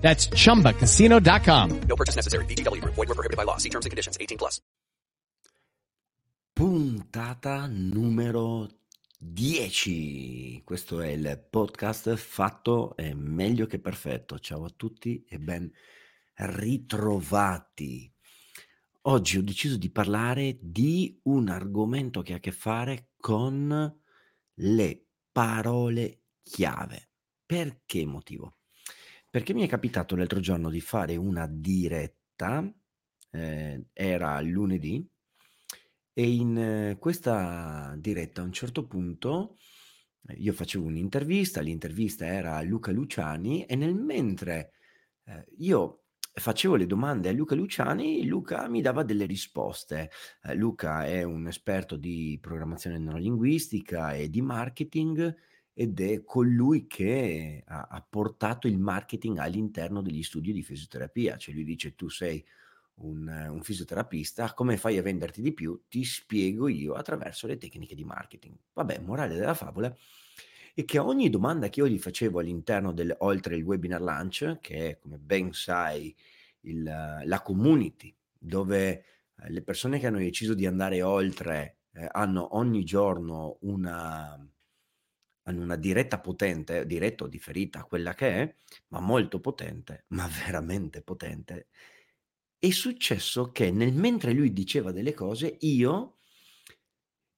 That's 0.00 0.28
chumbacasino.com. 0.28 1.80
No 1.86 1.96
purchase 1.96 2.16
necessary. 2.16 2.44
BGW. 2.46 2.82
Void 2.84 2.96
were 2.96 3.14
prohibited 3.14 3.36
by 3.36 3.44
law. 3.44 3.58
See 3.58 3.70
terms 3.70 3.86
and 3.86 3.90
conditions. 3.90 4.16
18 4.18 4.38
plus. 4.38 4.60
Puntata 6.52 7.66
numero 7.66 8.68
10. 9.18 10.62
Questo 10.64 11.00
è 11.00 11.08
il 11.08 11.46
podcast 11.50 12.14
fatto 12.16 12.96
è 12.96 13.12
meglio 13.14 13.66
che 13.66 13.78
perfetto. 13.78 14.38
Ciao 14.38 14.64
a 14.64 14.72
tutti 14.74 15.24
e 15.28 15.38
ben 15.38 15.70
ritrovati. 16.34 18.12
Oggi 19.02 19.38
ho 19.38 19.42
deciso 19.42 19.76
di 19.78 19.90
parlare 19.90 20.58
di 20.60 21.18
un 21.24 21.48
argomento 21.48 22.20
che 22.22 22.34
ha 22.34 22.36
a 22.36 22.40
che 22.40 22.52
fare 22.52 23.10
con 23.16 24.00
le 24.54 25.06
parole 25.32 26.24
chiave. 26.42 27.10
Per 27.46 27.82
che 27.86 28.04
motivo? 28.04 28.59
Perché 29.30 29.54
mi 29.54 29.62
è 29.62 29.68
capitato 29.68 30.16
l'altro 30.16 30.40
giorno 30.40 30.70
di 30.70 30.80
fare 30.80 31.14
una 31.14 31.46
diretta, 31.46 32.68
ehm, 33.30 33.86
era 33.92 34.40
lunedì, 34.40 35.08
e 36.12 36.28
in 36.28 36.58
eh, 36.58 36.96
questa 36.98 37.94
diretta 37.96 38.42
a 38.42 38.44
un 38.44 38.52
certo 38.52 38.86
punto 38.86 39.56
eh, 40.26 40.34
io 40.34 40.52
facevo 40.52 40.84
un'intervista, 40.84 41.60
l'intervista 41.60 42.26
era 42.26 42.56
a 42.56 42.62
Luca 42.62 42.90
Luciani 42.90 43.64
e 43.64 43.76
nel 43.76 43.94
mentre 43.94 44.72
eh, 45.24 45.46
io 45.58 46.02
facevo 46.32 46.76
le 46.76 46.86
domande 46.86 47.28
a 47.28 47.32
Luca 47.32 47.54
Luciani, 47.54 48.26
Luca 48.26 48.68
mi 48.68 48.80
dava 48.80 49.02
delle 49.04 49.26
risposte. 49.26 50.10
Eh, 50.42 50.54
Luca 50.54 51.06
è 51.06 51.22
un 51.22 51.46
esperto 51.46 51.96
di 51.96 52.36
programmazione 52.40 52.98
neurolinguistica 52.98 54.12
e 54.14 54.28
di 54.28 54.42
marketing 54.42 55.34
ed 55.72 56.00
è 56.00 56.22
colui 56.24 56.86
che 56.86 57.62
ha, 57.66 57.88
ha, 57.90 58.06
portato 58.08 58.66
il 58.66 58.78
marketing 58.78 59.38
all'interno 59.38 60.02
degli 60.02 60.22
studi 60.22 60.52
di 60.52 60.62
fisioterapia. 60.62 61.36
Cioè 61.36 61.54
lui 61.54 61.64
dice 61.64 61.94
tu 61.94 62.08
sei 62.08 62.44
un, 62.96 63.26
un, 63.50 63.62
fisioterapista, 63.62 64.52
come 64.52 64.76
fai 64.76 64.98
a 64.98 65.02
venderti 65.02 65.40
di 65.40 65.52
più? 65.52 65.82
Ti 65.88 66.04
spiego 66.04 66.68
io 66.68 66.94
attraverso 66.94 67.46
le 67.46 67.56
tecniche 67.56 67.94
di 67.94 68.04
marketing. 68.04 68.54
Vabbè, 68.72 69.00
morale 69.00 69.36
della 69.36 69.54
favola 69.54 69.94
è 70.74 70.84
che 70.84 70.98
ogni 70.98 71.30
domanda 71.30 71.68
che 71.68 71.80
io 71.80 71.88
gli 71.88 71.98
facevo 71.98 72.40
all'interno 72.40 72.92
del, 72.92 73.14
oltre 73.20 73.56
il 73.56 73.64
webinar 73.64 74.00
launch, 74.00 74.58
che 74.60 74.90
è 74.90 74.98
come 74.98 75.18
ben 75.18 75.52
sai 75.52 76.14
il, 76.62 76.82
la 76.82 77.42
community, 77.42 78.14
dove 78.38 78.88
eh, 78.88 79.50
le 79.50 79.62
persone 79.62 79.98
che 79.98 80.06
hanno 80.06 80.18
deciso 80.18 80.54
di 80.54 80.66
andare 80.66 81.02
oltre 81.02 81.78
eh, 81.92 82.06
hanno 82.10 82.56
ogni 82.56 82.84
giorno 82.84 83.58
una 83.62 84.38
hanno 85.50 85.62
una 85.62 85.76
diretta 85.76 86.18
potente, 86.20 86.86
diretta 86.86 87.24
o 87.24 87.28
differita, 87.28 87.84
quella 87.84 88.14
che 88.14 88.28
è, 88.28 88.54
ma 88.88 89.00
molto 89.00 89.40
potente, 89.40 90.04
ma 90.08 90.28
veramente 90.46 91.02
potente. 91.02 91.68
È 92.58 92.70
successo 92.70 93.50
che 93.52 93.70
nel 93.70 93.92
mentre 93.92 94.32
lui 94.32 94.52
diceva 94.52 94.92
delle 94.92 95.14
cose, 95.14 95.56
io 95.60 96.16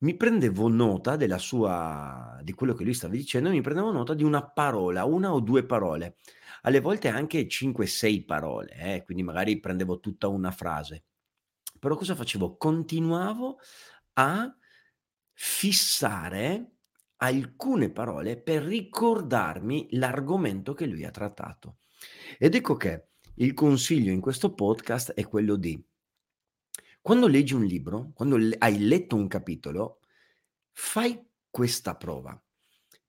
mi 0.02 0.16
prendevo 0.16 0.68
nota 0.68 1.16
della 1.16 1.38
sua, 1.38 2.40
di 2.42 2.52
quello 2.52 2.74
che 2.74 2.82
lui 2.84 2.94
stava 2.94 3.14
dicendo, 3.14 3.50
mi 3.50 3.60
prendevo 3.60 3.92
nota 3.92 4.14
di 4.14 4.24
una 4.24 4.44
parola, 4.44 5.04
una 5.04 5.32
o 5.32 5.40
due 5.40 5.64
parole, 5.64 6.16
alle 6.62 6.80
volte 6.80 7.08
anche 7.08 7.46
5-6 7.46 8.24
parole, 8.24 8.72
eh? 8.74 9.02
quindi 9.04 9.22
magari 9.22 9.60
prendevo 9.60 10.00
tutta 10.00 10.26
una 10.28 10.50
frase. 10.50 11.04
Però 11.78 11.96
cosa 11.96 12.14
facevo? 12.16 12.56
Continuavo 12.56 13.58
a 14.14 14.56
fissare 15.32 16.71
alcune 17.22 17.90
parole 17.90 18.36
per 18.36 18.64
ricordarmi 18.64 19.86
l'argomento 19.92 20.74
che 20.74 20.86
lui 20.86 21.04
ha 21.04 21.10
trattato. 21.10 21.78
Ed 22.36 22.56
ecco 22.56 22.76
che 22.76 23.06
il 23.36 23.54
consiglio 23.54 24.10
in 24.10 24.20
questo 24.20 24.54
podcast 24.54 25.12
è 25.12 25.26
quello 25.28 25.54
di, 25.54 25.80
quando 27.00 27.28
leggi 27.28 27.54
un 27.54 27.64
libro, 27.64 28.10
quando 28.14 28.38
hai 28.58 28.78
letto 28.86 29.14
un 29.14 29.28
capitolo, 29.28 30.00
fai 30.72 31.24
questa 31.48 31.94
prova. 31.94 32.40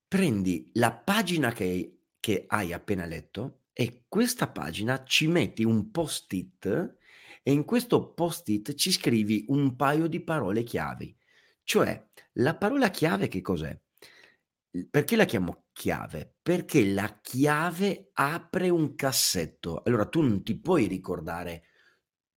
Prendi 0.07 0.69
la 0.73 0.93
pagina 0.93 1.51
che, 1.51 2.01
che 2.19 2.45
hai 2.47 2.71
appena 2.71 3.05
letto 3.05 3.61
e 3.73 4.05
questa 4.07 4.47
pagina 4.47 5.03
ci 5.03 5.25
metti 5.25 5.63
un 5.63 5.89
post-it 5.89 6.97
e 7.41 7.51
in 7.51 7.65
questo 7.65 8.13
post-it 8.13 8.75
ci 8.75 8.91
scrivi 8.91 9.45
un 9.47 9.75
paio 9.75 10.05
di 10.05 10.19
parole 10.21 10.61
chiavi. 10.61 11.17
Cioè, 11.63 12.09
la 12.33 12.55
parola 12.55 12.91
chiave 12.91 13.27
che 13.27 13.41
cos'è? 13.41 13.75
Perché 14.89 15.15
la 15.15 15.25
chiamo 15.25 15.65
chiave? 15.71 16.37
Perché 16.41 16.83
la 16.83 17.19
chiave 17.21 18.09
apre 18.13 18.69
un 18.69 18.95
cassetto. 18.95 19.83
Allora 19.85 20.05
tu 20.05 20.21
non 20.21 20.41
ti 20.43 20.59
puoi 20.59 20.87
ricordare 20.87 21.63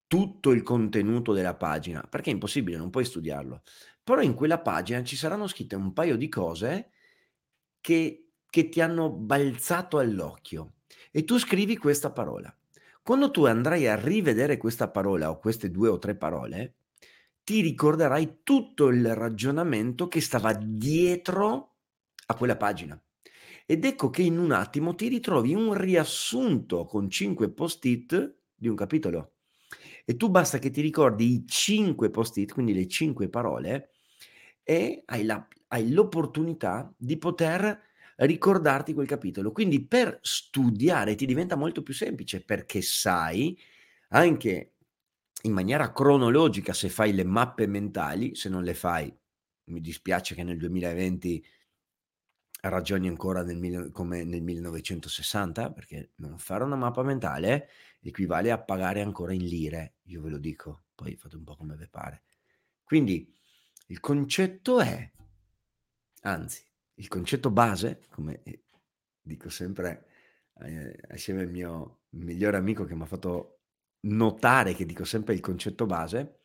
tutto 0.05 0.51
il 0.51 0.61
contenuto 0.61 1.33
della 1.33 1.55
pagina, 1.55 2.01
perché 2.01 2.29
è 2.29 2.33
impossibile, 2.33 2.77
non 2.77 2.91
puoi 2.91 3.05
studiarlo. 3.05 3.63
Però 4.03 4.21
in 4.21 4.35
quella 4.35 4.59
pagina 4.59 5.03
ci 5.03 5.15
saranno 5.15 5.47
scritte 5.47 5.75
un 5.75 5.93
paio 5.93 6.15
di 6.15 6.29
cose 6.29 6.91
che, 7.81 8.33
che 8.47 8.69
ti 8.69 8.81
hanno 8.81 9.09
balzato 9.09 9.97
all'occhio 9.97 10.75
e 11.11 11.23
tu 11.23 11.39
scrivi 11.39 11.75
questa 11.75 12.11
parola. 12.11 12.55
Quando 13.01 13.31
tu 13.31 13.45
andrai 13.45 13.87
a 13.87 13.95
rivedere 13.95 14.57
questa 14.57 14.89
parola 14.89 15.31
o 15.31 15.39
queste 15.39 15.71
due 15.71 15.89
o 15.89 15.97
tre 15.97 16.15
parole, 16.15 16.75
ti 17.43 17.61
ricorderai 17.61 18.41
tutto 18.43 18.89
il 18.89 19.15
ragionamento 19.15 20.07
che 20.07 20.21
stava 20.21 20.53
dietro 20.53 21.76
a 22.27 22.35
quella 22.35 22.57
pagina. 22.57 23.01
Ed 23.65 23.83
ecco 23.83 24.09
che 24.09 24.21
in 24.21 24.37
un 24.37 24.51
attimo 24.51 24.95
ti 24.95 25.07
ritrovi 25.07 25.53
un 25.53 25.73
riassunto 25.73 26.85
con 26.85 27.09
cinque 27.09 27.49
post-it 27.51 28.35
di 28.55 28.67
un 28.67 28.75
capitolo. 28.75 29.33
E 30.05 30.15
tu 30.15 30.29
basta 30.29 30.57
che 30.59 30.69
ti 30.69 30.81
ricordi 30.81 31.33
i 31.33 31.45
cinque 31.45 32.09
post-it, 32.09 32.53
quindi 32.53 32.73
le 32.73 32.87
cinque 32.87 33.27
parole, 33.27 33.91
e 34.63 35.03
hai, 35.05 35.25
la, 35.25 35.45
hai 35.67 35.91
l'opportunità 35.91 36.93
di 36.97 37.17
poter 37.17 37.81
ricordarti 38.17 38.93
quel 38.93 39.07
capitolo. 39.07 39.51
Quindi 39.51 39.85
per 39.85 40.19
studiare 40.21 41.15
ti 41.15 41.25
diventa 41.25 41.55
molto 41.55 41.83
più 41.83 41.93
semplice 41.93 42.43
perché 42.43 42.81
sai 42.81 43.57
anche 44.09 44.73
in 45.43 45.51
maniera 45.51 45.91
cronologica 45.91 46.73
se 46.73 46.89
fai 46.89 47.13
le 47.13 47.23
mappe 47.23 47.67
mentali, 47.67 48.33
se 48.35 48.49
non 48.49 48.63
le 48.63 48.73
fai, 48.73 49.13
mi 49.65 49.81
dispiace 49.81 50.35
che 50.35 50.43
nel 50.43 50.57
2020 50.57 51.45
ragioni 52.61 53.07
ancora 53.07 53.43
nel, 53.43 53.91
come 53.91 54.23
nel 54.23 54.41
1960, 54.41 55.71
perché 55.71 56.11
non 56.15 56.37
fare 56.37 56.63
una 56.63 56.75
mappa 56.75 57.03
mentale 57.03 57.69
equivale 58.01 58.51
a 58.51 58.59
pagare 58.59 59.01
ancora 59.01 59.33
in 59.33 59.45
lire, 59.45 59.95
io 60.03 60.21
ve 60.21 60.29
lo 60.29 60.37
dico, 60.37 60.85
poi 60.95 61.15
fate 61.15 61.35
un 61.35 61.43
po' 61.43 61.55
come 61.55 61.75
vi 61.75 61.87
pare. 61.87 62.23
Quindi 62.83 63.33
il 63.87 63.99
concetto 63.99 64.79
è, 64.79 65.11
anzi, 66.21 66.63
il 66.95 67.07
concetto 67.07 67.51
base, 67.51 68.05
come 68.09 68.41
eh, 68.43 68.63
dico 69.21 69.49
sempre 69.49 70.07
eh, 70.61 70.97
assieme 71.09 71.41
al 71.41 71.49
mio 71.49 72.01
migliore 72.11 72.57
amico 72.57 72.85
che 72.85 72.95
mi 72.95 73.03
ha 73.03 73.07
fatto 73.07 73.59
notare 74.01 74.73
che 74.73 74.85
dico 74.85 75.03
sempre 75.03 75.33
il 75.33 75.41
concetto 75.41 75.85
base, 75.85 76.39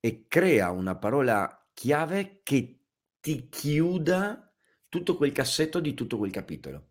e 0.00 0.26
crea 0.28 0.70
una 0.70 0.96
parola 0.96 1.68
chiave 1.74 2.40
che 2.42 2.84
ti 3.20 3.48
chiuda 3.48 4.47
tutto 4.88 5.16
quel 5.16 5.32
cassetto 5.32 5.80
di 5.80 5.94
tutto 5.94 6.18
quel 6.18 6.30
capitolo. 6.30 6.90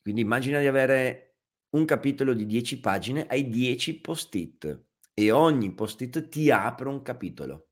Quindi 0.00 0.20
immagina 0.20 0.60
di 0.60 0.66
avere 0.66 1.36
un 1.70 1.84
capitolo 1.84 2.34
di 2.34 2.46
10 2.46 2.80
pagine, 2.80 3.26
hai 3.26 3.48
10 3.48 4.00
post-it 4.00 4.84
e 5.14 5.30
ogni 5.30 5.72
post-it 5.74 6.28
ti 6.28 6.50
apre 6.50 6.88
un 6.88 7.02
capitolo. 7.02 7.68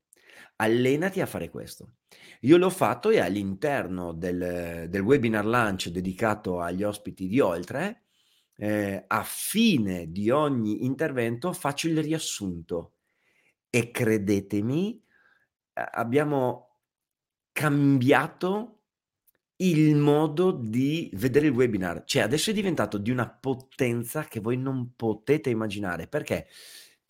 Allenati 0.57 1.21
a 1.21 1.25
fare 1.25 1.49
questo. 1.49 1.95
Io 2.41 2.57
l'ho 2.57 2.69
fatto 2.69 3.09
e 3.09 3.19
all'interno 3.19 4.13
del, 4.13 4.87
del 4.89 5.01
webinar 5.01 5.45
lunch 5.45 5.89
dedicato 5.89 6.59
agli 6.59 6.83
ospiti 6.83 7.27
di 7.27 7.39
Oltre, 7.39 8.03
eh, 8.55 9.03
a 9.07 9.23
fine 9.23 10.11
di 10.11 10.29
ogni 10.29 10.85
intervento 10.85 11.51
faccio 11.53 11.87
il 11.87 12.01
riassunto 12.01 12.93
e 13.69 13.91
credetemi, 13.91 15.03
abbiamo 15.73 16.79
cambiato 17.51 18.80
il 19.61 19.95
modo 19.95 20.51
di 20.51 21.09
vedere 21.13 21.47
il 21.47 21.53
webinar. 21.53 22.03
Cioè, 22.05 22.21
adesso 22.23 22.51
è 22.51 22.53
diventato 22.53 22.97
di 22.97 23.11
una 23.11 23.29
potenza 23.29 24.23
che 24.25 24.39
voi 24.39 24.57
non 24.57 24.93
potete 24.95 25.49
immaginare. 25.49 26.07
Perché? 26.07 26.47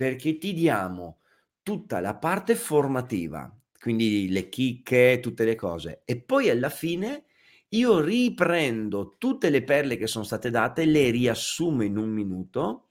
perché 0.02 0.40
ti 0.40 0.54
diamo 0.54 1.20
tutta 1.62 2.00
la 2.00 2.16
parte 2.16 2.56
formativa, 2.56 3.56
quindi 3.80 4.30
le 4.32 4.50
chicche, 4.50 5.20
tutte 5.22 5.46
le 5.46 5.54
cose, 5.54 6.02
e 6.06 6.20
poi 6.20 6.50
alla 6.50 6.70
fine 6.70 7.26
io 7.70 8.00
riprendo 8.00 9.18
tutte 9.20 9.52
le 9.52 9.64
perle 9.64 9.98
che 9.98 10.08
sono 10.08 10.24
state 10.24 10.50
date, 10.50 10.86
le 10.86 11.12
riassumo 11.12 11.84
in 11.84 11.98
un 11.98 12.10
minuto. 12.10 12.88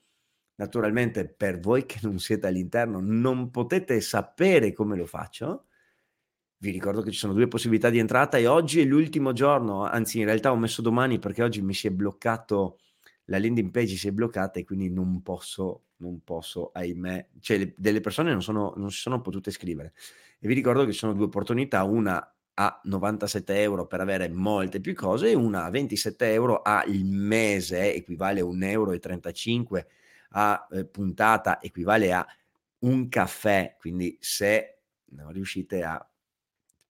Naturalmente 0.55 1.27
per 1.27 1.59
voi 1.59 1.85
che 1.85 1.99
non 2.03 2.21
siete 2.21 2.47
all'interno 2.47 3.01
non 3.03 3.51
potete 3.51 4.01
sapere 4.01 4.73
come 4.73 4.97
lo 4.97 5.07
faccio. 5.07 5.67
Vi 6.63 6.71
ricordo 6.71 7.01
che 7.01 7.11
ci 7.11 7.17
sono 7.17 7.33
due 7.33 7.49
possibilità 7.49 7.89
di 7.89 7.99
entrata 7.99 8.37
e 8.37 8.47
oggi 8.47 8.81
è 8.81 8.85
l'ultimo 8.85 9.33
giorno, 9.33 9.85
anzi 9.85 10.19
in 10.19 10.27
realtà 10.27 10.53
ho 10.53 10.59
messo 10.59 10.83
domani 10.83 11.19
perché 11.19 11.43
oggi 11.43 11.63
mi 11.63 11.73
si 11.73 11.87
è 11.87 11.91
bloccato, 11.91 12.81
la 13.25 13.39
landing 13.39 13.71
page 13.71 13.97
si 13.97 14.09
è 14.09 14.13
bloccata 14.13 14.61
e 14.61 14.65
quindi 14.65 14.91
non 14.91 15.23
posso, 15.23 15.85
non 15.97 16.23
posso, 16.23 16.71
ahimè, 16.75 17.29
cioè 17.41 17.57
le, 17.57 17.75
delle 17.79 18.01
persone 18.01 18.33
non, 18.33 18.43
sono, 18.43 18.75
non 18.77 18.91
si 18.91 18.99
sono 18.99 19.23
potute 19.23 19.49
iscrivere. 19.49 19.95
E 20.39 20.49
vi 20.49 20.53
ricordo 20.53 20.85
che 20.85 20.93
ci 20.93 20.99
sono 20.99 21.15
due 21.15 21.25
opportunità, 21.25 21.83
una 21.85 22.23
a 22.53 22.81
97 22.85 23.63
euro 23.63 23.87
per 23.87 24.03
avere 24.03 24.29
molte 24.29 24.81
più 24.81 24.93
cose 24.95 25.31
e 25.31 25.35
una 25.35 25.65
a 25.65 25.71
27 25.71 26.31
euro 26.31 26.61
al 26.61 26.93
mese, 27.05 27.95
equivale 27.95 28.41
a 28.41 28.45
1,35 28.45 28.67
euro 28.67 29.87
a 30.33 30.69
eh, 30.73 30.85
puntata, 30.85 31.59
equivale 31.63 32.13
a 32.13 32.27
un 32.81 33.09
caffè, 33.09 33.77
quindi 33.79 34.19
se 34.21 34.81
non 35.13 35.33
riuscite 35.33 35.83
a 35.83 36.10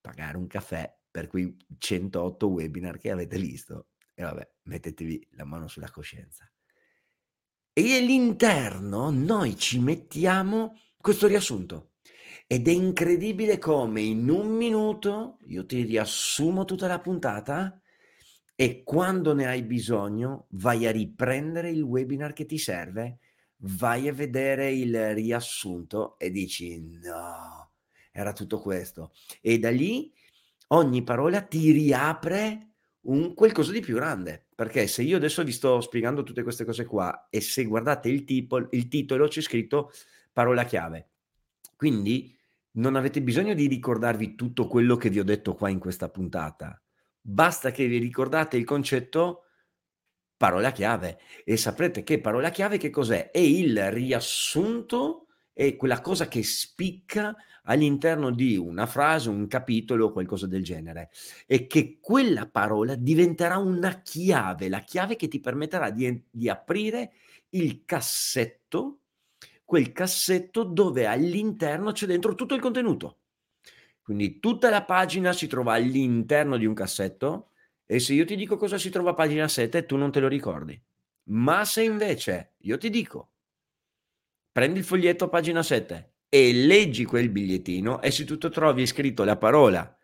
pagare 0.01 0.37
un 0.37 0.47
caffè 0.47 0.93
per 1.09 1.27
quei 1.27 1.55
108 1.77 2.47
webinar 2.47 2.97
che 2.97 3.11
avete 3.11 3.37
visto, 3.37 3.89
e 4.13 4.23
vabbè, 4.23 4.49
mettetevi 4.63 5.29
la 5.31 5.45
mano 5.45 5.67
sulla 5.67 5.89
coscienza. 5.89 6.49
E 7.73 7.97
all'interno 7.97 9.09
noi 9.11 9.55
ci 9.57 9.79
mettiamo 9.79 10.75
questo 10.97 11.27
riassunto. 11.27 11.91
Ed 12.47 12.67
è 12.67 12.71
incredibile 12.71 13.57
come 13.57 14.01
in 14.01 14.29
un 14.29 14.49
minuto 14.49 15.37
io 15.45 15.65
ti 15.65 15.83
riassumo 15.83 16.65
tutta 16.65 16.87
la 16.87 16.99
puntata 16.99 17.81
e 18.55 18.83
quando 18.83 19.33
ne 19.33 19.47
hai 19.47 19.63
bisogno 19.63 20.47
vai 20.51 20.85
a 20.85 20.91
riprendere 20.91 21.71
il 21.71 21.81
webinar 21.81 22.33
che 22.33 22.45
ti 22.45 22.57
serve, 22.57 23.19
vai 23.63 24.07
a 24.07 24.13
vedere 24.13 24.71
il 24.71 25.13
riassunto 25.13 26.17
e 26.19 26.29
dici 26.29 26.77
no, 27.01 27.70
era 28.11 28.33
tutto 28.33 28.59
questo. 28.59 29.13
E 29.41 29.59
da 29.59 29.71
lì 29.71 30.13
ogni 30.67 31.03
parola 31.03 31.41
ti 31.41 31.71
riapre 31.71 32.71
un 33.01 33.33
qualcosa 33.33 33.71
di 33.71 33.79
più 33.79 33.95
grande. 33.95 34.47
Perché 34.53 34.87
se 34.87 35.01
io 35.01 35.17
adesso 35.17 35.43
vi 35.43 35.51
sto 35.51 35.81
spiegando 35.81 36.23
tutte 36.23 36.43
queste 36.43 36.65
cose 36.65 36.85
qua 36.85 37.27
e 37.29 37.41
se 37.41 37.63
guardate 37.63 38.09
il, 38.09 38.23
tipo, 38.25 38.57
il 38.57 38.87
titolo 38.87 39.27
c'è 39.27 39.41
scritto 39.41 39.91
parola 40.31 40.63
chiave. 40.65 41.09
Quindi 41.75 42.37
non 42.73 42.95
avete 42.95 43.21
bisogno 43.21 43.53
di 43.53 43.67
ricordarvi 43.67 44.35
tutto 44.35 44.67
quello 44.67 44.95
che 44.95 45.09
vi 45.09 45.19
ho 45.19 45.23
detto 45.23 45.55
qua 45.55 45.69
in 45.69 45.79
questa 45.79 46.09
puntata. 46.09 46.81
Basta 47.19 47.71
che 47.71 47.87
vi 47.87 47.97
ricordate 47.97 48.57
il 48.57 48.65
concetto 48.65 49.45
parola 50.37 50.71
chiave 50.71 51.19
e 51.43 51.57
saprete 51.57 52.03
che 52.03 52.19
parola 52.19 52.49
chiave 52.49 52.77
che 52.77 52.89
cos'è? 52.89 53.29
È 53.29 53.37
il 53.37 53.91
riassunto, 53.91 55.27
è 55.53 55.75
quella 55.75 56.01
cosa 56.01 56.27
che 56.27 56.43
spicca 56.43 57.35
all'interno 57.63 58.31
di 58.31 58.57
una 58.57 58.85
frase, 58.85 59.29
un 59.29 59.47
capitolo 59.47 60.07
o 60.07 60.11
qualcosa 60.11 60.47
del 60.47 60.63
genere 60.63 61.09
e 61.45 61.67
che 61.67 61.99
quella 62.01 62.47
parola 62.47 62.95
diventerà 62.95 63.57
una 63.57 64.01
chiave, 64.01 64.69
la 64.69 64.79
chiave 64.79 65.15
che 65.15 65.27
ti 65.27 65.39
permetterà 65.39 65.89
di, 65.89 66.23
di 66.29 66.49
aprire 66.49 67.11
il 67.49 67.83
cassetto 67.85 69.01
quel 69.71 69.93
cassetto 69.93 70.63
dove 70.63 71.05
all'interno 71.05 71.93
c'è 71.93 72.05
dentro 72.05 72.35
tutto 72.35 72.55
il 72.55 72.59
contenuto. 72.59 73.19
Quindi 74.01 74.41
tutta 74.41 74.69
la 74.69 74.83
pagina 74.83 75.31
si 75.31 75.47
trova 75.47 75.75
all'interno 75.75 76.57
di 76.57 76.65
un 76.65 76.73
cassetto 76.73 77.51
e 77.85 77.99
se 77.99 78.13
io 78.13 78.25
ti 78.25 78.35
dico 78.35 78.57
cosa 78.57 78.77
si 78.77 78.89
trova 78.89 79.11
a 79.11 79.13
pagina 79.13 79.47
7 79.47 79.85
tu 79.85 79.95
non 79.95 80.11
te 80.11 80.19
lo 80.19 80.27
ricordi. 80.27 80.77
Ma 81.29 81.63
se 81.63 81.83
invece 81.83 82.55
io 82.63 82.77
ti 82.77 82.89
dico 82.89 83.29
prendi 84.51 84.79
il 84.79 84.85
foglietto 84.85 85.25
a 85.25 85.29
pagina 85.29 85.63
7 85.63 86.13
e 86.29 86.53
leggi 86.53 87.05
quel 87.05 87.29
bigliettino 87.29 88.01
e 88.01 88.11
se 88.11 88.25
tu 88.25 88.37
trovi 88.37 88.85
scritto 88.85 89.23
la 89.23 89.37
parola. 89.37 89.97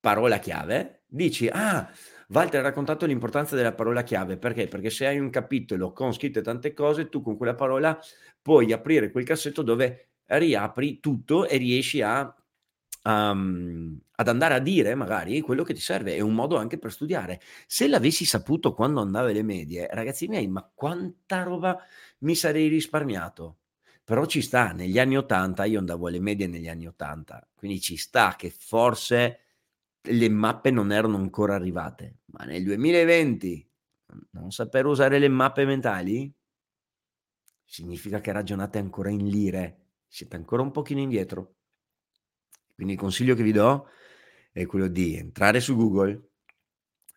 Parola 0.00 0.38
chiave, 0.38 1.04
dici 1.06 1.48
ah 1.48 1.90
Walter 2.32 2.60
ha 2.60 2.62
raccontato 2.62 3.04
l'importanza 3.04 3.54
della 3.54 3.74
parola 3.74 4.02
chiave, 4.02 4.38
perché? 4.38 4.66
Perché 4.66 4.88
se 4.88 5.06
hai 5.06 5.18
un 5.18 5.28
capitolo 5.28 5.92
con 5.92 6.14
scritte 6.14 6.40
tante 6.40 6.72
cose, 6.72 7.10
tu 7.10 7.20
con 7.20 7.36
quella 7.36 7.54
parola 7.54 7.98
puoi 8.40 8.72
aprire 8.72 9.10
quel 9.10 9.24
cassetto 9.24 9.60
dove 9.60 10.12
riapri 10.24 10.98
tutto 10.98 11.46
e 11.46 11.58
riesci 11.58 12.00
a, 12.00 12.34
um, 13.02 13.98
ad 14.16 14.28
andare 14.28 14.54
a 14.54 14.58
dire 14.58 14.94
magari 14.94 15.40
quello 15.40 15.64
che 15.64 15.74
ti 15.74 15.80
serve. 15.80 16.16
È 16.16 16.20
un 16.20 16.34
modo 16.34 16.56
anche 16.56 16.78
per 16.78 16.92
studiare. 16.92 17.40
Se 17.66 17.88
l'avessi 17.88 18.24
saputo 18.24 18.74
quando 18.74 19.00
andavo 19.00 19.28
alle 19.28 19.42
medie, 19.42 19.88
ragazzi 19.90 20.28
miei, 20.28 20.48
ma 20.48 20.68
quanta 20.74 21.42
roba 21.42 21.78
mi 22.18 22.34
sarei 22.34 22.68
risparmiato. 22.68 23.58
Però 24.04 24.26
ci 24.26 24.42
sta, 24.42 24.72
negli 24.72 24.98
anni 24.98 25.16
80, 25.16 25.64
io 25.64 25.78
andavo 25.78 26.08
alle 26.08 26.20
medie 26.20 26.46
negli 26.48 26.68
anni 26.68 26.86
80, 26.86 27.50
quindi 27.54 27.80
ci 27.80 27.96
sta 27.96 28.34
che 28.36 28.50
forse 28.50 29.38
le 30.00 30.28
mappe 30.28 30.70
non 30.72 30.90
erano 30.90 31.16
ancora 31.16 31.54
arrivate, 31.54 32.18
ma 32.26 32.44
nel 32.44 32.64
2020 32.64 33.70
non 34.30 34.50
saper 34.50 34.86
usare 34.86 35.18
le 35.18 35.28
mappe 35.28 35.64
mentali 35.64 36.34
significa 37.64 38.20
che 38.20 38.32
ragionate 38.32 38.78
ancora 38.78 39.08
in 39.08 39.26
lire, 39.28 39.92
siete 40.06 40.36
ancora 40.36 40.60
un 40.60 40.72
pochino 40.72 41.00
indietro. 41.00 41.54
Quindi 42.74 42.94
il 42.94 42.98
consiglio 42.98 43.34
che 43.34 43.42
vi 43.42 43.52
do 43.52 43.88
è 44.52 44.66
quello 44.66 44.88
di 44.88 45.16
entrare 45.16 45.60
su 45.60 45.76
Google, 45.76 46.30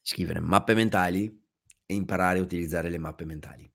scrivere 0.01 0.39
mappe 0.39 0.73
mentali 0.73 1.43
e 1.85 1.93
imparare 1.93 2.39
a 2.39 2.43
utilizzare 2.43 2.89
le 2.89 2.97
mappe 2.97 3.25
mentali. 3.25 3.69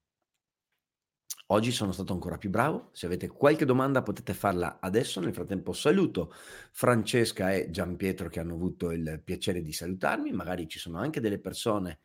Oggi 1.52 1.72
sono 1.72 1.90
stato 1.90 2.12
ancora 2.12 2.38
più 2.38 2.48
bravo. 2.48 2.90
Se 2.92 3.06
avete 3.06 3.26
qualche 3.26 3.64
domanda 3.64 4.02
potete 4.02 4.34
farla 4.34 4.78
adesso. 4.80 5.18
Nel 5.20 5.34
frattempo 5.34 5.72
saluto 5.72 6.32
Francesca 6.70 7.52
e 7.52 7.70
Gianpietro 7.70 8.28
che 8.28 8.38
hanno 8.38 8.54
avuto 8.54 8.92
il 8.92 9.20
piacere 9.24 9.60
di 9.60 9.72
salutarmi. 9.72 10.30
Magari 10.30 10.68
ci 10.68 10.78
sono 10.78 10.98
anche 10.98 11.20
delle 11.20 11.40
persone, 11.40 12.00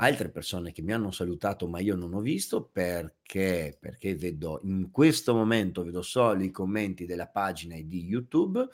altre 0.00 0.28
persone 0.30 0.72
che 0.72 0.82
mi 0.82 0.92
hanno 0.92 1.10
salutato 1.10 1.66
ma 1.68 1.80
io 1.80 1.96
non 1.96 2.14
ho 2.14 2.20
visto 2.20 2.68
perché, 2.70 3.76
perché 3.78 4.14
vedo 4.14 4.60
in 4.64 4.90
questo 4.90 5.34
momento 5.34 5.84
vedo 5.84 6.02
solo 6.02 6.42
i 6.42 6.50
commenti 6.50 7.06
della 7.06 7.26
pagina 7.26 7.76
di 7.80 8.04
YouTube 8.04 8.68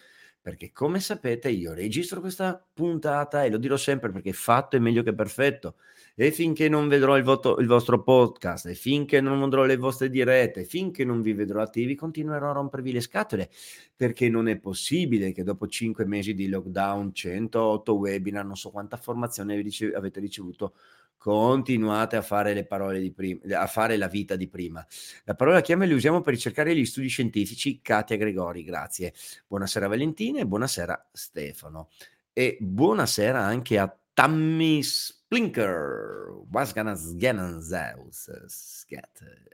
perché 0.44 0.72
come 0.72 1.00
sapete 1.00 1.48
io 1.48 1.72
registro 1.72 2.20
questa 2.20 2.62
puntata 2.74 3.44
e 3.44 3.48
lo 3.48 3.56
dirò 3.56 3.78
sempre 3.78 4.12
perché 4.12 4.34
fatto 4.34 4.76
è 4.76 4.78
meglio 4.78 5.02
che 5.02 5.14
perfetto. 5.14 5.76
E 6.14 6.32
finché 6.32 6.68
non 6.68 6.86
vedrò 6.86 7.16
il, 7.16 7.24
voto, 7.24 7.56
il 7.60 7.66
vostro 7.66 8.02
podcast 8.02 8.66
e 8.66 8.74
finché 8.74 9.22
non 9.22 9.40
vedrò 9.40 9.64
le 9.64 9.78
vostre 9.78 10.10
dirette, 10.10 10.64
finché 10.64 11.02
non 11.02 11.22
vi 11.22 11.32
vedrò 11.32 11.62
attivi, 11.62 11.94
continuerò 11.94 12.50
a 12.50 12.52
rompervi 12.52 12.92
le 12.92 13.00
scatole 13.00 13.48
perché 13.96 14.28
non 14.28 14.46
è 14.46 14.58
possibile 14.58 15.32
che 15.32 15.44
dopo 15.44 15.66
cinque 15.66 16.04
mesi 16.04 16.34
di 16.34 16.46
lockdown, 16.48 17.14
108 17.14 17.94
webinar, 17.94 18.44
non 18.44 18.56
so 18.56 18.70
quanta 18.70 18.98
formazione 18.98 19.54
avete 19.94 20.20
ricevuto, 20.20 20.74
continuate 21.24 22.16
a 22.16 22.20
fare 22.20 22.52
le 22.52 22.66
parole 22.66 23.00
di 23.00 23.10
prima, 23.10 23.58
a 23.58 23.66
fare 23.66 23.96
la 23.96 24.08
vita 24.08 24.36
di 24.36 24.46
prima. 24.46 24.86
La 25.24 25.34
parola 25.34 25.62
chiave 25.62 25.86
le 25.86 25.94
usiamo 25.94 26.20
per 26.20 26.34
ricercare 26.34 26.76
gli 26.76 26.84
studi 26.84 27.08
scientifici. 27.08 27.80
Katia 27.80 28.18
Gregori, 28.18 28.62
grazie. 28.62 29.14
Buonasera 29.46 29.88
Valentina 29.88 30.40
e 30.40 30.46
buonasera 30.46 31.08
Stefano. 31.10 31.88
E 32.30 32.58
buonasera 32.60 33.40
anche 33.40 33.78
a 33.78 33.98
Tammy 34.12 34.82
Splinker, 34.82 36.42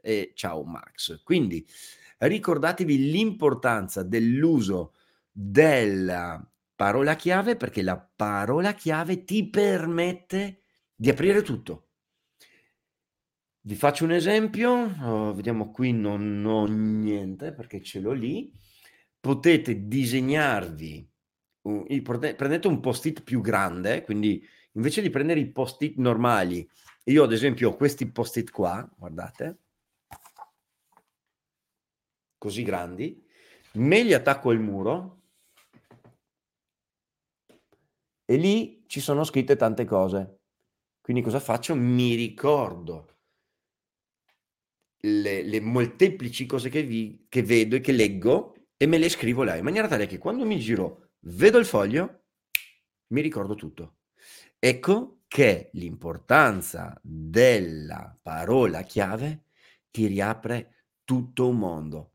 e 0.03 0.33
ciao 0.35 0.65
Max. 0.65 1.23
Quindi 1.23 1.65
ricordatevi 2.19 3.13
l'importanza 3.13 4.03
dell'uso 4.03 4.95
della 5.31 6.45
parola 6.75 7.15
chiave 7.15 7.55
perché 7.55 7.83
la 7.83 7.97
parola 7.97 8.75
chiave 8.75 9.23
ti 9.23 9.49
permette 9.49 10.63
di 11.01 11.09
aprire 11.09 11.41
tutto. 11.41 11.89
Vi 13.63 13.75
faccio 13.75 14.05
un 14.05 14.13
esempio, 14.13 14.71
oh, 15.01 15.33
vediamo 15.33 15.71
qui 15.71 15.95
non 15.95 16.45
ho 16.45 16.67
niente 16.67 17.55
perché 17.55 17.81
ce 17.81 18.01
l'ho 18.01 18.13
lì. 18.13 18.53
Potete 19.19 19.87
disegnarvi, 19.89 21.11
prendete 22.03 22.69
un 22.69 22.81
post-it 22.81 23.23
più 23.23 23.41
grande, 23.41 24.03
quindi 24.03 24.47
invece 24.73 25.01
di 25.01 25.09
prendere 25.09 25.41
i 25.41 25.51
post-it 25.51 25.97
normali, 25.97 26.69
io 27.05 27.25
ad 27.25 27.33
esempio 27.33 27.71
ho 27.71 27.77
questi 27.77 28.11
post-it 28.11 28.51
qua, 28.51 28.87
guardate, 28.95 29.59
così 32.37 32.63
grandi, 32.63 33.27
me 33.73 34.03
li 34.03 34.13
attacco 34.13 34.51
al 34.51 34.61
muro 34.61 35.23
e 38.27 38.37
lì 38.37 38.85
ci 38.87 39.01
sono 39.01 39.25
scritte 39.25 39.57
tante 39.57 39.87
cose. 39.87 40.40
Quindi 41.11 41.27
cosa 41.27 41.41
faccio? 41.41 41.75
Mi 41.75 42.15
ricordo 42.15 43.17
le, 44.99 45.43
le 45.43 45.61
molteplici 45.61 46.47
cose 46.47 46.69
che, 46.69 46.85
vi, 46.85 47.27
che 47.29 47.43
vedo 47.43 47.75
e 47.75 47.81
che 47.81 47.91
leggo 47.91 48.55
e 48.77 48.87
me 48.87 48.97
le 48.97 49.09
scrivo 49.09 49.43
là, 49.43 49.57
in 49.57 49.65
maniera 49.65 49.89
tale 49.89 50.07
che 50.07 50.19
quando 50.19 50.47
mi 50.47 50.61
giro, 50.61 51.15
vedo 51.23 51.59
il 51.59 51.65
foglio, 51.65 52.27
mi 53.09 53.23
ricordo 53.23 53.57
tutto. 53.57 53.97
Ecco 54.57 55.23
che 55.27 55.71
l'importanza 55.73 56.97
della 57.03 58.17
parola 58.23 58.83
chiave 58.83 59.47
ti 59.91 60.07
riapre 60.07 60.85
tutto 61.03 61.49
un 61.49 61.59
mondo. 61.59 62.13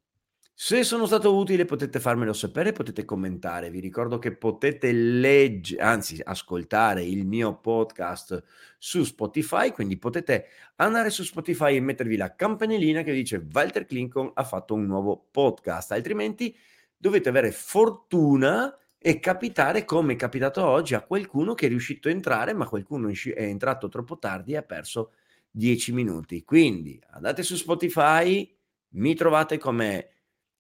Se 0.58 0.84
sono 0.86 1.06
stato 1.06 1.36
utile 1.36 1.66
potete 1.66 2.00
farmelo 2.00 2.32
sapere, 2.32 2.72
potete 2.72 3.04
commentare. 3.04 3.70
Vi 3.70 3.82
ricordo 3.82 4.20
che 4.20 4.34
potete 4.38 4.94
leggere, 4.94 5.82
anzi 5.82 6.22
ascoltare 6.24 7.04
il 7.04 7.26
mio 7.28 7.60
podcast 7.60 8.42
su 8.78 9.04
Spotify, 9.04 9.72
quindi 9.72 9.98
potete 9.98 10.46
andare 10.78 11.10
su 11.10 11.24
Spotify 11.24 11.76
e 11.76 11.82
mettervi 11.82 12.16
la 12.16 12.36
campanellina 12.36 13.04
che 13.04 13.12
dice 13.12 13.46
Walter 13.52 13.86
Clinton 13.86 14.32
ha 14.34 14.46
fatto 14.46 14.76
un 14.76 14.86
nuovo 14.86 15.28
podcast, 15.30 15.92
altrimenti 15.92 16.56
dovete 16.96 17.28
avere 17.28 17.52
fortuna 17.52 18.78
e 18.98 19.20
capitare 19.20 19.84
come 19.84 20.14
è 20.14 20.16
capitato 20.16 20.66
oggi 20.66 20.96
a 20.96 21.02
qualcuno 21.02 21.54
che 21.54 21.66
è 21.66 21.70
riuscito 21.70 22.08
a 22.08 22.12
entrare, 22.12 22.54
ma 22.54 22.66
qualcuno 22.66 23.10
è 23.10 23.42
entrato 23.42 23.90
troppo 23.90 24.18
tardi 24.18 24.54
e 24.54 24.58
ha 24.58 24.64
perso 24.64 25.12
10 25.52 25.92
minuti. 25.92 26.46
Quindi 26.46 26.98
andate 27.10 27.44
su 27.44 27.58
Spotify, 27.58 28.50
mi 28.92 29.16
trovate 29.16 29.58
come 29.58 30.12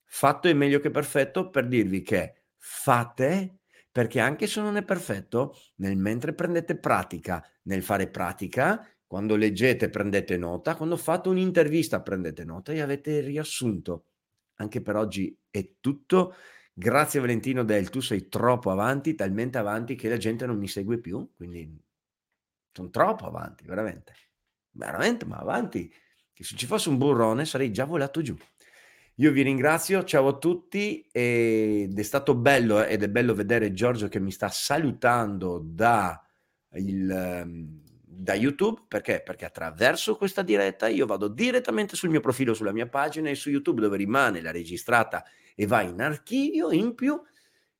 Fatto 0.05 0.47
è 0.47 0.53
meglio 0.53 0.79
che 0.79 0.91
perfetto 0.91 1.49
per 1.49 1.67
dirvi 1.67 2.01
che 2.01 2.43
fate 2.57 3.59
perché 3.95 4.19
anche 4.19 4.45
se 4.45 4.59
non 4.59 4.75
è 4.75 4.83
perfetto, 4.83 5.55
nel 5.75 5.95
mentre 5.95 6.33
prendete 6.33 6.77
pratica, 6.77 7.41
nel 7.63 7.81
fare 7.81 8.09
pratica, 8.09 8.85
quando 9.07 9.37
leggete 9.37 9.89
prendete 9.89 10.35
nota, 10.35 10.75
quando 10.75 10.97
fate 10.97 11.29
un'intervista 11.29 12.01
prendete 12.01 12.43
nota 12.43 12.73
e 12.73 12.81
avete 12.81 13.21
riassunto. 13.21 14.07
Anche 14.55 14.81
per 14.81 14.97
oggi 14.97 15.33
è 15.49 15.75
tutto. 15.79 16.35
Grazie 16.73 17.21
Valentino 17.21 17.63
Del, 17.63 17.89
tu 17.89 18.01
sei 18.01 18.27
troppo 18.27 18.69
avanti, 18.69 19.15
talmente 19.15 19.59
avanti 19.59 19.95
che 19.95 20.09
la 20.09 20.17
gente 20.17 20.45
non 20.45 20.57
mi 20.57 20.67
segue 20.67 20.99
più, 20.99 21.31
quindi 21.33 21.81
sono 22.73 22.89
troppo 22.89 23.25
avanti, 23.27 23.63
veramente. 23.63 24.13
Veramente, 24.71 25.23
ma 25.23 25.37
avanti, 25.37 25.89
che 26.33 26.43
se 26.43 26.57
ci 26.57 26.65
fosse 26.65 26.89
un 26.89 26.97
burrone 26.97 27.45
sarei 27.45 27.71
già 27.71 27.85
volato 27.85 28.21
giù. 28.21 28.35
Io 29.19 29.31
vi 29.31 29.43
ringrazio, 29.43 30.03
ciao 30.03 30.27
a 30.27 30.37
tutti 30.37 31.07
ed 31.09 31.97
è 31.97 32.03
stato 32.03 32.35
bello 32.35 32.83
ed 32.83 33.01
è 33.01 33.07
bello 33.07 33.33
vedere 33.33 33.71
Giorgio 33.71 34.09
che 34.09 34.19
mi 34.19 34.29
sta 34.29 34.49
salutando 34.49 35.61
da, 35.63 36.21
il, 36.73 37.09
ehm, 37.09 37.81
da 38.03 38.33
YouTube 38.33 38.83
perché? 38.89 39.21
Perché 39.23 39.45
attraverso 39.45 40.17
questa 40.17 40.41
diretta 40.41 40.89
io 40.89 41.05
vado 41.05 41.29
direttamente 41.29 41.95
sul 41.95 42.09
mio 42.09 42.19
profilo, 42.19 42.53
sulla 42.53 42.73
mia 42.73 42.89
pagina 42.89 43.29
e 43.29 43.35
su 43.35 43.49
YouTube 43.49 43.79
dove 43.79 43.95
rimane 43.95 44.41
la 44.41 44.51
registrata 44.51 45.23
e 45.55 45.65
va 45.65 45.81
in 45.81 46.01
archivio. 46.01 46.71
In 46.71 46.93
più 46.93 47.17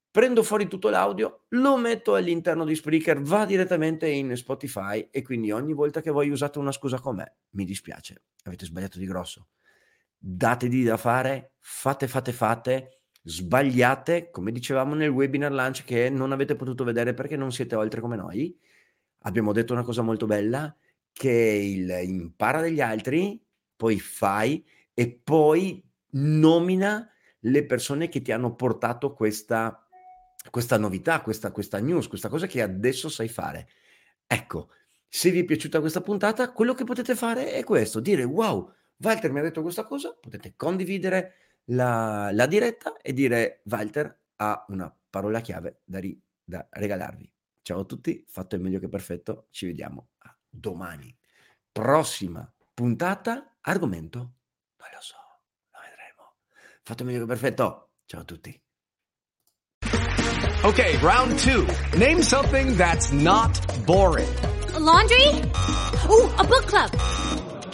prendo 0.10 0.42
fuori 0.42 0.70
tutto 0.70 0.88
l'audio, 0.88 1.48
lo 1.50 1.76
metto 1.76 2.16
all'interno 2.16 2.64
di 2.64 2.76
Spreaker, 2.76 3.22
va 3.22 3.44
direttamente 3.44 4.08
in 4.08 4.38
Spotify 4.38 5.10
e 5.12 5.22
quindi 5.22 5.52
ogni 5.52 5.74
volta 5.74 6.00
che 6.00 6.12
voi 6.12 6.30
usate 6.30 6.60
una 6.60 6.72
scusa 6.72 6.98
con 7.02 7.18
me, 7.18 7.36
mi 7.50 7.66
dispiace, 7.66 8.22
avete 8.44 8.64
sbagliato 8.64 9.00
di 9.00 9.06
grosso 9.06 9.48
datevi 10.28 10.84
da 10.84 10.98
fare, 10.98 11.54
fate, 11.60 12.08
fate, 12.08 12.32
fate, 12.32 13.02
sbagliate, 13.22 14.32
come 14.32 14.52
dicevamo 14.52 14.96
nel 14.96 15.10
webinar 15.10 15.52
lunch 15.52 15.84
che 15.84 16.10
non 16.10 16.32
avete 16.32 16.56
potuto 16.56 16.84
vedere 16.84 17.14
perché 17.14 17.36
non 17.36 17.52
siete 17.52 17.76
oltre 17.76 18.02
come 18.02 18.16
noi. 18.16 18.58
Abbiamo 19.20 19.54
detto 19.54 19.74
una 19.74 19.84
cosa 19.84 20.02
molto 20.02 20.26
bella, 20.26 20.76
che 21.12 21.30
il 21.30 22.10
impara 22.10 22.60
dagli 22.60 22.82
altri, 22.82 23.40
poi 23.76 24.00
fai 24.00 24.66
e 24.96 25.12
poi 25.24 25.84
nomina 26.12 27.08
le 27.42 27.66
persone 27.68 28.10
che 28.10 28.24
ti 28.24 28.32
hanno 28.32 28.56
portato 28.56 29.14
questa, 29.14 29.88
questa 30.50 30.78
novità, 30.80 31.22
questa, 31.22 31.52
questa 31.52 31.80
news, 31.80 32.08
questa 32.08 32.30
cosa 32.30 32.48
che 32.48 32.64
adesso 32.64 33.10
sai 33.10 33.28
fare. 33.28 33.68
Ecco, 34.26 34.70
se 35.08 35.30
vi 35.30 35.42
è 35.42 35.46
piaciuta 35.46 35.80
questa 35.80 36.02
puntata, 36.02 36.52
quello 36.52 36.74
che 36.74 36.84
potete 36.84 37.14
fare 37.14 37.52
è 37.52 37.64
questo, 37.64 38.00
dire 38.00 38.24
wow, 38.24 38.74
Walter 38.98 39.32
mi 39.32 39.40
ha 39.40 39.44
detto 39.44 39.62
questa 39.62 39.84
cosa, 39.84 40.16
potete 40.20 40.56
condividere 40.56 41.34
la, 41.66 42.30
la 42.32 42.46
diretta 42.46 42.98
e 42.98 43.14
dire 43.14 43.62
Walter 43.66 44.24
ha 44.38 44.66
una 44.70 44.96
parola 45.10 45.42
chiave 45.42 45.82
da, 45.84 46.00
ri, 46.00 46.20
da 46.44 46.66
regalarvi. 46.70 47.32
Ciao 47.62 47.82
a 47.82 47.86
tutti, 47.86 48.24
fatto 48.28 48.56
è 48.56 48.60
meglio 48.60 48.80
che 48.80 48.90
perfetto, 48.90 49.48
ci 49.50 49.66
vediamo 49.66 50.10
a 50.20 50.38
domani. 50.48 51.16
Prossima 51.72 52.50
puntata, 52.74 53.58
argomento? 53.62 54.18
Non 54.20 54.90
lo 54.94 55.02
so, 55.02 55.16
lo 55.72 55.80
vedremo. 55.82 56.36
Fatto 56.84 57.04
è 57.04 57.06
meglio 57.06 57.20
che 57.20 57.26
perfetto, 57.26 57.90
ciao 58.06 58.22
a 58.22 58.26
tutti. 58.26 58.62
Ok, 60.64 61.00
round 61.02 61.38
two. 61.38 61.66
Name 61.98 62.22
something 62.22 62.76
that's 62.76 63.12
not 63.12 63.52
boring. 63.86 64.28
A 64.74 64.80
laundry? 64.80 65.42
Ooh, 66.08 66.32
a 66.38 66.44
book 66.44 66.66
club. 66.66 67.25